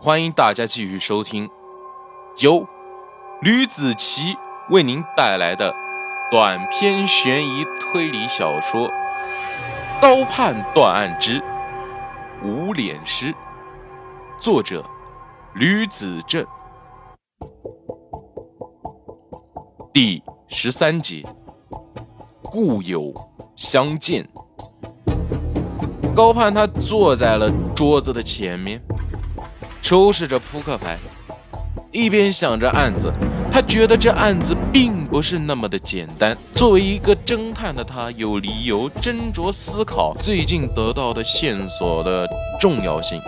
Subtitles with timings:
[0.00, 1.50] 欢迎大家继续收听
[2.38, 2.64] 由
[3.42, 4.36] 吕子奇
[4.70, 5.74] 为您带来的
[6.30, 8.88] 短篇悬疑推理小说
[10.00, 11.42] 《高判断案之
[12.44, 13.32] 无脸尸》，
[14.38, 14.84] 作者
[15.54, 16.46] 吕子正，
[19.92, 21.26] 第十三集，
[22.44, 23.12] 故友
[23.56, 24.28] 相见。
[26.14, 28.80] 高盼他坐在了桌子的前面，
[29.82, 30.98] 收拾着扑克牌，
[31.92, 33.12] 一边想着案子。
[33.50, 36.36] 他觉得这案子并不是那么的简单。
[36.54, 42.28] 作为一个侦探的他，有理由斟酌思考最近得到的线索的
[42.60, 43.20] 重要性。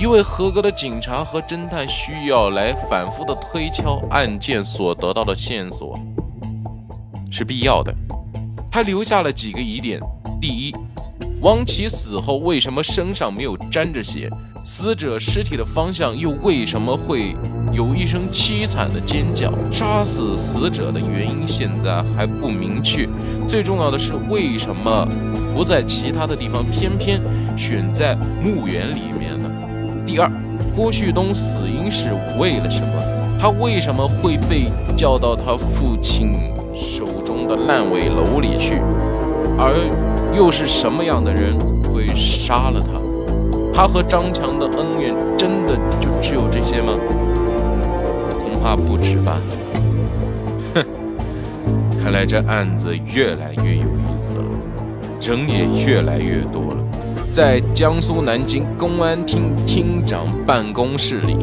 [0.00, 5.98] 一位合格的警察和侦探需要来反复的推敲案件所得到的线索，
[7.30, 7.94] 是必要的。
[8.70, 10.00] 他留下了几个疑点：
[10.40, 10.74] 第一。
[11.40, 14.28] 王琦死后为什么身上没有沾着血？
[14.64, 17.34] 死者尸体的方向又为什么会
[17.72, 19.52] 有一声凄惨的尖叫？
[19.72, 23.08] 杀死死者的原因现在还不明确。
[23.46, 25.06] 最重要的是，为什么
[25.52, 27.20] 不在其他的地方，偏偏
[27.56, 29.50] 选在墓园里面呢？
[30.06, 30.30] 第二，
[30.76, 33.02] 郭旭东死因是为了什么？
[33.40, 36.34] 他为什么会被叫到他父亲
[36.76, 38.80] 手中的烂尾楼里去？
[39.58, 39.74] 而
[40.36, 43.01] 又是什么样的人会杀了他？
[43.72, 46.92] 他和张强的恩怨真的就只有这些吗？
[48.38, 49.40] 恐怕不止吧。
[50.74, 50.84] 哼，
[52.02, 54.44] 看来这案子越来越有意思了，
[55.20, 56.84] 人也越来越多了。
[57.32, 61.34] 在江苏南京公安厅厅长办公室里，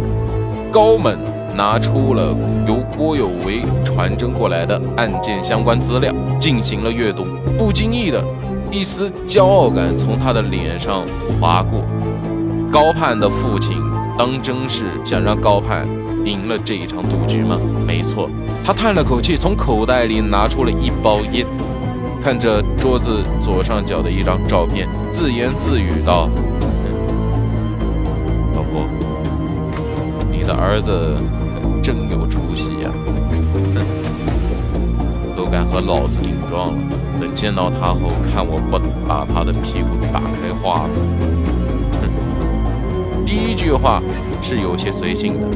[0.71, 1.17] 高猛
[1.57, 2.35] 拿出了
[2.67, 7.25] 由郭有为传真过来的案件相关资料，进行了阅读，
[7.57, 8.23] 不经意的。
[8.71, 11.03] 一丝骄傲感从他的脸上
[11.39, 11.83] 划过。
[12.71, 13.77] 高盼的父亲
[14.17, 15.87] 当真是想让高盼
[16.23, 17.57] 赢了这一场赌局吗？
[17.87, 18.29] 没错，
[18.63, 21.45] 他叹了口气，从口袋里拿出了一包烟，
[22.23, 26.29] 看着桌子左上角的一张照片，自言自语道
[28.55, 28.85] ：“老婆，
[30.29, 31.15] 你的儿子
[31.81, 32.91] 真有出息呀，
[35.39, 36.77] 都敢和老子顶撞了。”
[37.17, 38.77] 等见到他后，看我不
[39.07, 40.89] 把他的屁股打开花了！
[42.01, 44.03] 哼，第一句话
[44.43, 45.47] 是有些随性的，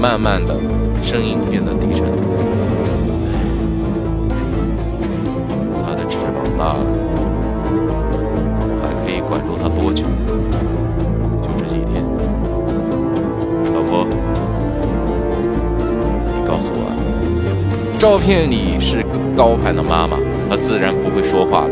[0.00, 0.56] 慢慢的
[1.04, 2.06] 声音变得低沉。
[18.16, 19.04] 照片里是
[19.36, 20.16] 高攀的妈妈。
[20.48, 21.70] 她自然不会说话了。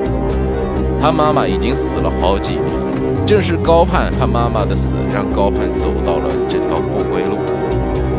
[1.00, 2.62] 他妈妈已经死了好几年，
[3.26, 7.38] 正是高盼他妈妈的死，让高盼走到了这条不归路。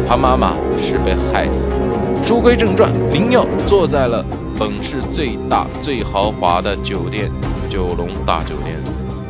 [0.10, 1.76] 他妈妈是被害死的。
[2.26, 4.26] 书归正传，林耀坐在了
[4.58, 7.30] 本市最大最豪华的酒店——
[7.70, 8.76] 九龙大酒店。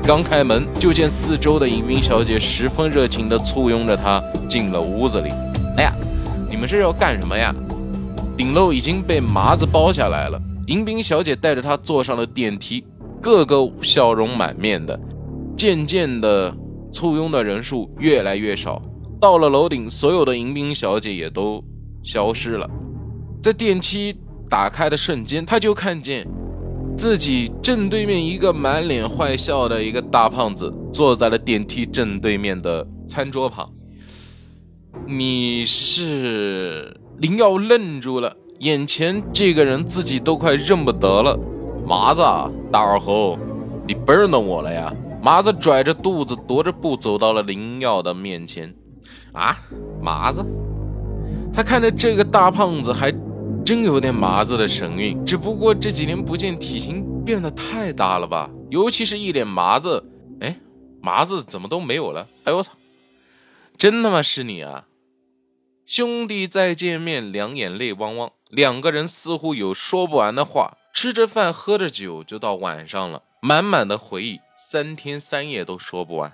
[0.08, 5.32] 刚开门，就见四周的迎宾小姐十分热情地簇拥着他进了屋子里。
[5.76, 5.92] 哎呀，
[6.50, 7.54] 你们这是要干什么呀？
[8.38, 10.40] 顶楼已经被麻子包下来了。
[10.68, 12.84] 迎宾小姐带着他坐上了电梯，
[13.22, 15.00] 个个笑容满面的。
[15.58, 16.54] 渐渐的，
[16.92, 18.82] 簇拥的人数越来越少。
[19.22, 21.64] 到了楼顶，所有的迎宾小姐也都
[22.04, 22.70] 消失了。
[23.42, 24.14] 在电梯
[24.50, 26.28] 打开的瞬间，他就看见
[26.98, 33.72] 自己正对面一个满脸坏笑的一个大胖子坐在了电梯正对面的餐桌旁。
[35.08, 38.36] 你是林耀愣住了。
[38.60, 41.38] 眼前这个人自己都快认不得了，
[41.86, 42.22] 麻子，
[42.72, 43.38] 大耳猴，
[43.86, 44.94] 你不认得我了呀？
[45.22, 48.74] 麻子拽着肚子，踱着步走到了林耀的面前。
[49.34, 49.58] 啊，
[50.02, 50.46] 麻子，
[51.54, 53.14] 他看着这个大胖子，还
[53.66, 55.24] 真有点麻子的神韵。
[55.26, 58.50] 只不过这几年不见，体型变得太大了吧？
[58.70, 60.02] 尤其是一脸麻子，
[60.40, 60.56] 哎，
[61.02, 62.26] 麻子怎么都没有了？
[62.46, 62.72] 哎呦我操，
[63.78, 64.86] 真他妈是你啊！
[65.86, 68.32] 兄弟再见面，两眼泪汪汪。
[68.50, 73.22] 两个人似乎有说不完的话，吃着饭，喝着酒，就到晚上了。
[73.40, 76.34] 满满的回忆，三天三夜都说不完。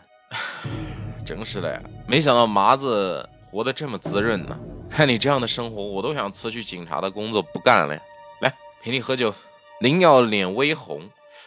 [1.25, 4.57] 真是的呀，没想到麻子活得这么滋润呢。
[4.89, 8.01] 看你这样的生活，我都想辞去警察的工作不干了呀。
[8.39, 9.33] 来，陪你喝酒。
[9.81, 11.01] 林耀脸微红，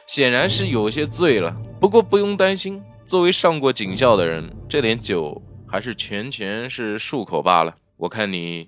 [0.06, 1.56] 显然是有些醉了。
[1.80, 7.74] 不过不用担心，作为上过警校的人，这点酒还是全全是漱口罢了。
[7.96, 8.66] 我看你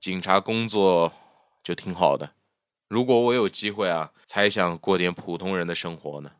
[0.00, 1.12] 警察工作。
[1.66, 2.30] 就挺好的。
[2.88, 6.30] 如果我有机会啊，才想过点普通人的生活呢。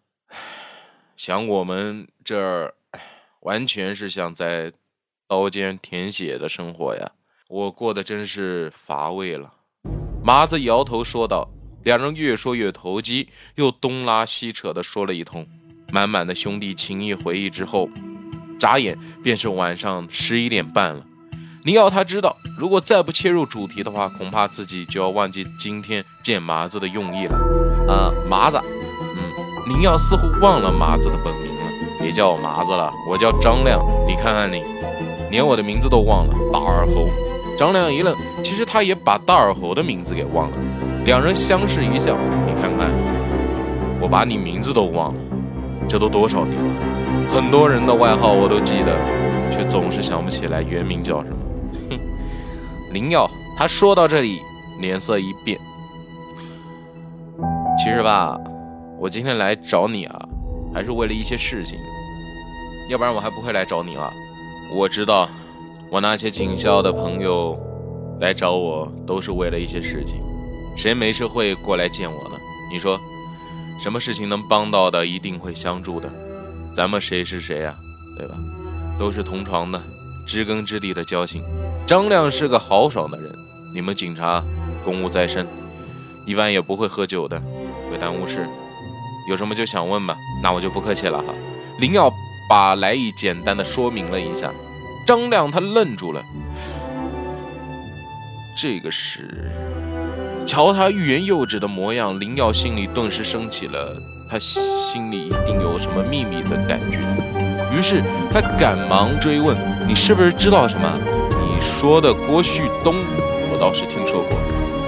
[1.17, 2.75] 想我们这儿，
[3.41, 4.73] 完全是像在
[5.27, 7.11] 刀尖舔血的生活呀，
[7.49, 9.53] 我过得真是乏味了。
[10.23, 11.51] 麻子摇头说道。
[11.83, 15.45] 两人越说越投机，又东拉西扯的说了一通，
[15.93, 17.89] 满满的兄弟情谊回忆之后，
[18.61, 21.05] 眨眼便是晚上十一点半了。
[21.67, 27.37] 林耀他知道，如果再不切入主题的话，恐怕自己就要忘记今天见麻子的用意了。
[27.89, 28.61] 啊，麻子，
[29.17, 31.63] 嗯，林耀似乎忘了麻子的本名了，
[32.01, 33.85] 别叫我麻子了，我叫张亮。
[34.07, 34.63] 你看看你，
[35.29, 37.09] 连我的名字都忘了，大耳猴。
[37.59, 38.15] 张亮一愣，
[38.45, 40.59] 其实他也把大耳猴的名字给忘了。
[41.05, 42.17] 两人相视一笑，
[42.47, 42.89] 你看看，
[44.01, 45.21] 我把你名字都忘了，
[45.89, 46.75] 这都多少年了？
[47.35, 48.97] 很多人的外号我都记得，
[49.51, 51.37] 却总是想不起来原名叫什么。
[52.93, 54.41] 灵药，他说到这里，
[54.81, 55.59] 脸色一变。
[57.79, 58.39] 其实吧，
[58.99, 60.29] 我今天来找你啊，
[60.73, 61.79] 还是为了一些事情，
[62.89, 64.13] 要不然我还不会来找你了。
[64.75, 65.29] 我知道，
[65.91, 67.59] 我那些警校的朋友
[68.21, 70.21] 来找我，都是为了一些事情。
[70.77, 72.37] 谁没事会过来见我呢？
[72.73, 72.99] 你说，
[73.81, 76.11] 什么事情能帮到的，一定会相助的。
[76.75, 77.75] 咱们谁是谁呀？
[78.19, 78.35] 对吧？
[78.99, 79.81] 都是同床的，
[80.27, 81.43] 知根知底的交情。
[81.87, 83.33] 张亮是个豪爽的人，
[83.73, 84.43] 你们警察
[84.85, 85.47] 公务在身，
[86.27, 87.41] 一般也不会喝酒的，
[87.89, 88.45] 会耽误事。
[89.31, 91.27] 有什么就想问吧，那我就不客气了哈。
[91.79, 92.13] 林耀
[92.51, 94.51] 把来意简单的说明了一下，
[95.07, 96.21] 张亮他愣住了，
[98.61, 99.53] 这个是。
[100.45, 103.97] 瞧他欲言又止的模样，林耀心里顿时升起了
[104.29, 106.99] 他心里一定有什么秘密的感觉。
[107.73, 109.57] 于是他赶忙追问
[109.87, 110.99] ：“你是不是知道什么？
[111.57, 112.97] 你说的郭旭东，
[113.51, 114.39] 我倒是听说过，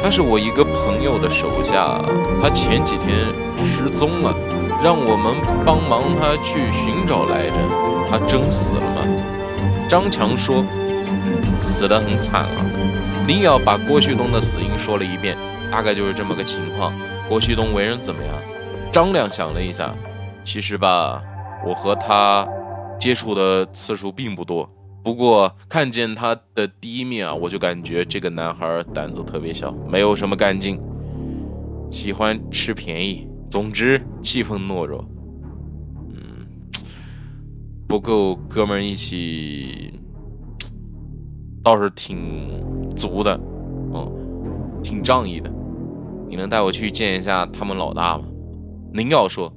[0.02, 1.98] 他是我一个朋友的手下，
[2.42, 3.24] 他前几天
[3.64, 4.36] 失踪了，
[4.84, 5.34] 让我们
[5.64, 7.54] 帮忙他去寻找来着。
[8.10, 9.00] 他真死了吗？”
[9.88, 10.62] 张强说
[11.58, 12.60] ：“死得很惨啊。”
[13.26, 15.34] 林瑶把郭旭东的死因说了一遍，
[15.72, 16.92] 大概就是这么个情况。
[17.30, 18.34] 郭旭东为人怎么样？
[18.92, 19.94] 张亮想了一下，
[20.44, 21.22] 其实吧，
[21.66, 22.46] 我和他
[23.00, 24.68] 接触的次数并不多。
[25.08, 30.78] 不过看见他的第一面啊，我就感觉这个男孩胆子特别小，没有什么干劲，
[31.90, 33.26] 喜欢吃便宜。
[33.48, 35.02] 总之气氛懦弱，
[36.10, 36.46] 嗯，
[37.88, 39.98] 不够哥们一起，
[41.64, 42.62] 倒是挺。
[42.94, 43.40] 足的，
[43.94, 44.12] 嗯，
[44.82, 45.50] 挺仗义的。
[46.28, 48.24] 你能带我去见一下他们老大吗？
[48.92, 49.50] 您要说，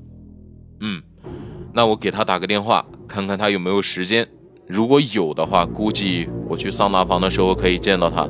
[0.80, 1.04] 嗯，
[1.74, 4.26] 那我给他打个电话，看看他有没有时间。
[4.72, 8.26] 如果有的话，估计我去桑拿房的时候可以见到他。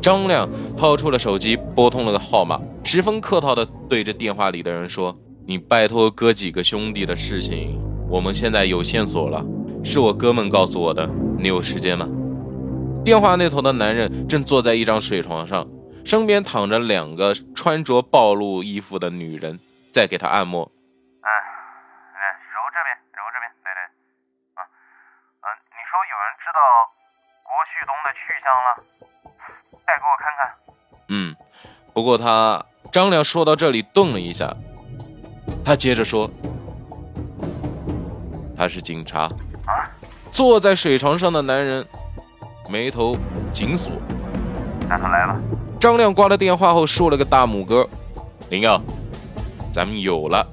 [0.00, 5.14] 张亮掏出了手机，拨通了个号码，十分客套地对着电话里的人说
[5.46, 9.44] ：“你拜托哥几个兄弟的事情，我们现在有线索了，
[9.84, 11.06] 是我哥们告诉我的。
[11.38, 12.08] 你有时间吗？”
[13.04, 15.68] 电话那头的男人正坐在一张水床上，
[16.06, 19.60] 身边躺着两个穿着暴露衣服的女人，
[19.92, 20.62] 在给他按摩。
[21.20, 23.83] 哎，来揉这边，揉这边，对对。
[26.54, 26.62] 啊，嗯，你说有人知道
[27.42, 28.68] 郭旭东的去向了？
[29.84, 30.40] 带给我看看。
[31.08, 31.34] 嗯，
[31.92, 34.54] 不过他张亮说到这里顿了一下，
[35.64, 36.30] 他接着说
[38.56, 39.28] ：“他是警察。”
[39.66, 39.90] 啊，
[40.30, 41.86] 坐在水床上的男人。
[42.66, 43.14] 眉头
[43.52, 43.92] 紧锁，
[44.88, 45.38] 那他来了。
[45.78, 47.86] 张亮挂了电话后竖了个大拇哥。
[48.48, 48.80] 林耀，
[49.70, 50.46] 咱们有了。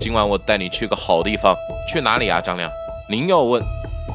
[0.00, 1.54] 今晚我带你去个好地方。
[1.88, 2.40] 去哪里啊？
[2.40, 2.68] 张亮。
[3.08, 3.62] 林耀问。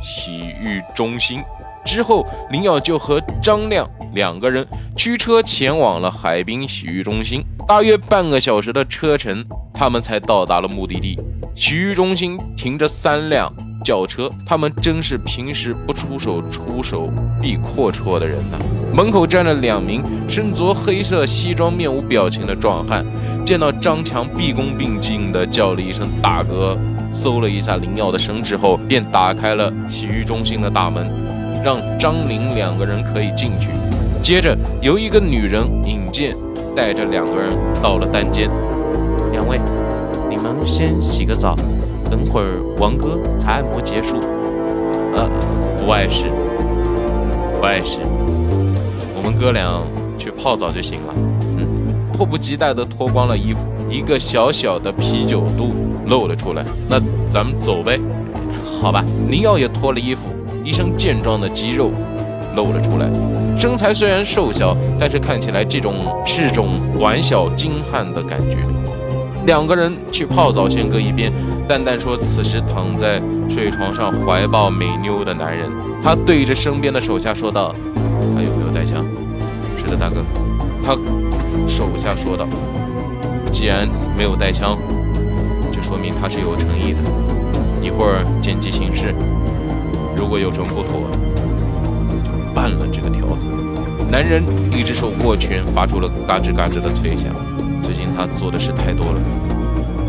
[0.04, 1.42] 洗浴中心。
[1.86, 7.44] 之后，林耀就和张亮两个人驱车前往了海滨洗浴中心。
[7.68, 11.18] 大约半个小时的车程，他们才到达了目的地。
[11.56, 13.52] 洗浴中心停着三辆。
[13.86, 17.10] 轿车，他们真是平时不出手，出手
[17.42, 18.58] 必阔绰的人呐！
[18.94, 23.06] 门口站着两名身着黑色西装、面无表情的壮汉，
[23.46, 26.78] 见到张强，毕恭毕敬地叫了一声“大哥”，
[27.18, 31.10] 搜了一下林耀的身之后，便打开了洗浴中心的大门，
[31.66, 33.70] 让张林两个人可以进去。
[34.22, 36.36] 接着，由一个女人引荐，
[36.76, 38.48] 带着两个人到了单间。
[39.32, 39.60] 两位，
[40.30, 41.56] 你们先洗个澡。
[42.10, 44.20] 等会儿王哥才按摩结束，
[45.14, 45.28] 呃，
[45.84, 46.28] 不碍事，
[47.60, 48.00] 不碍事，
[49.14, 49.82] 我们哥俩
[50.18, 51.14] 去泡澡就行了。
[51.58, 51.68] 嗯，
[52.14, 55.74] 迫不及待地脱光了衣服，一个小小的啤酒肚
[56.08, 56.64] 露了出来。
[56.90, 58.00] 那咱们走呗，
[58.82, 59.04] 好吧。
[59.30, 60.30] 尼奥也脱了衣服，
[60.64, 61.92] 一身健壮的肌肉
[62.56, 63.10] 露了出来，
[63.58, 68.58] 身材虽然瘦小，但是看起来这种是种短小精悍的感觉。
[69.46, 71.32] 两个人去泡澡，先搁一边。
[71.68, 75.70] 蛋蛋说，此时躺在睡床上怀抱美妞的男人，
[76.04, 77.74] 他对着身边的手下说道
[78.36, 79.06] ：“他有没有带枪
[79.78, 80.18] ？”“是的，大哥。”
[80.86, 80.94] 他
[81.68, 82.46] 手下说道
[83.52, 83.88] ：“既然
[84.18, 84.78] 没有带枪，
[85.72, 87.00] 就说明他是有诚意的。
[87.82, 89.14] 一会儿见机行事，
[90.16, 91.10] 如果有什么不妥，
[92.24, 93.48] 就办了这个条子。”
[94.10, 97.34] 男人一只手握拳，发出了嘎吱嘎吱的脆响。
[97.84, 99.20] 最近他做的事太多了，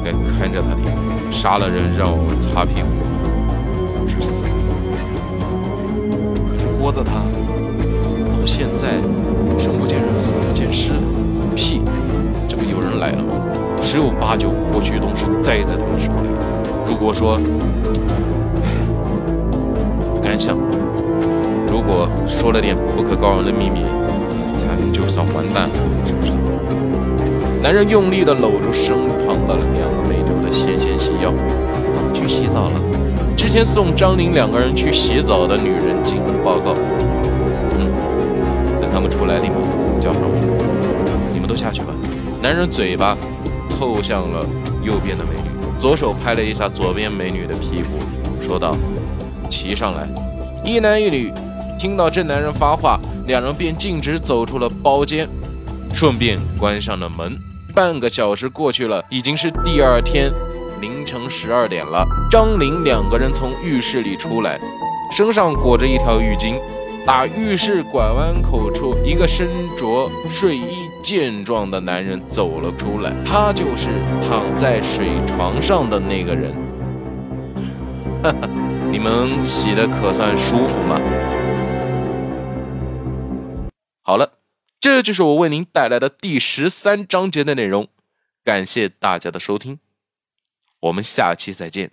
[0.04, 0.96] 该看着他点。
[1.30, 2.88] 杀了人让我们擦屁股，
[4.08, 4.42] 是死。
[6.48, 7.22] 可是窝子他
[14.28, 16.28] 八九郭旭东是栽在他们手里。
[16.86, 17.40] 如果说，
[20.14, 20.54] 不敢想，
[21.66, 23.86] 如果说了点不可告人的秘密，
[24.54, 25.74] 咱就算完蛋了，
[26.06, 26.32] 是不是？
[27.62, 28.94] 男人用力地搂住身
[29.24, 31.32] 旁的两个美妞的纤纤细腰，
[32.12, 32.72] 去洗澡了。
[33.34, 36.74] 之前送张玲两个人去洗澡的女人进屋报告。
[37.78, 37.88] 嗯，
[38.78, 39.54] 等他们出来立马
[39.98, 41.30] 叫上我。
[41.32, 41.94] 你们都下去吧。
[42.42, 43.16] 男人嘴巴
[43.78, 44.44] 凑向了
[44.82, 48.00] 右边的美女，左手拍了一下左边美女的屁股，
[48.44, 48.76] 说道
[49.48, 50.08] ：“骑上来。”
[50.66, 51.32] 一男一女
[51.78, 55.28] 听到这男人发话，两人便径直走出了包间，
[55.94, 57.38] 顺便关上了门。
[57.72, 60.32] 半个小时过去了，已经是第二天
[60.80, 62.04] 凌晨十二点了。
[62.28, 64.58] 张玲两个人从浴室里出来，
[65.16, 66.58] 身上裹着一条浴巾。
[67.08, 73.88] 打浴室拐弯口处，一个身着睡衣健壮的男人走了出来，他就是
[74.28, 76.52] 躺在水床上的那个人。
[78.22, 78.50] 哈哈，
[78.92, 81.00] 你们洗的可算舒服吗？
[84.02, 84.34] 好了。
[84.78, 87.88] 这就是我为您带来的第十三章节的内容，
[88.44, 89.78] 感谢大家的收听，
[90.80, 91.90] 我们下期再见。